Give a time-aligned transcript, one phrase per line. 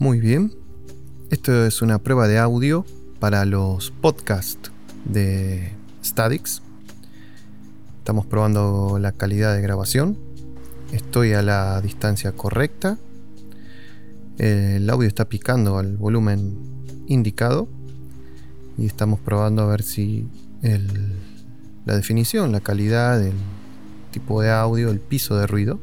[0.00, 0.54] Muy bien.
[1.28, 2.86] Esto es una prueba de audio
[3.18, 4.72] para los podcasts
[5.04, 6.62] de Stadix.
[7.98, 10.16] Estamos probando la calidad de grabación.
[10.90, 12.96] Estoy a la distancia correcta.
[14.38, 16.56] El audio está picando al volumen
[17.06, 17.68] indicado.
[18.78, 20.26] Y estamos probando a ver si
[21.84, 23.34] la definición, la calidad, el
[24.12, 25.78] tipo de audio, el piso de ruido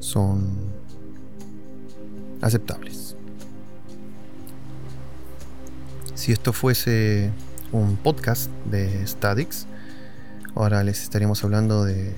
[0.00, 0.71] son
[2.42, 3.16] aceptables.
[6.14, 7.30] Si esto fuese
[7.72, 9.66] un podcast de Statics,
[10.54, 12.12] ahora les estaríamos hablando de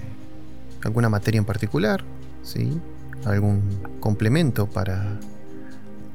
[0.82, 2.04] alguna materia en particular,
[2.42, 2.80] ¿sí?
[3.24, 3.62] algún
[4.00, 5.18] complemento para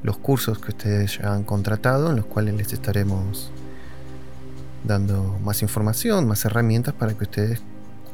[0.02, 3.50] los cursos que ustedes ya han contratado, en los cuales les estaremos
[4.84, 7.60] dando más información, más herramientas para que ustedes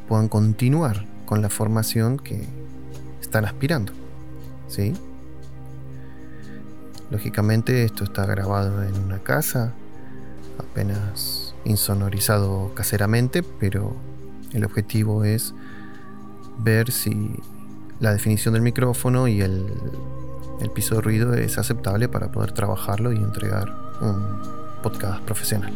[0.09, 2.47] puedan continuar con la formación que
[3.21, 3.93] están aspirando.
[4.69, 4.95] ¿Sí?
[7.11, 9.73] Lógicamente esto está grabado en una casa,
[10.59, 13.97] apenas insonorizado caseramente, pero
[14.53, 15.55] el objetivo es
[16.59, 17.37] ver si
[18.01, 19.67] la definición del micrófono y el,
[20.61, 24.41] el piso de ruido es aceptable para poder trabajarlo y entregar un
[24.83, 25.73] podcast profesional.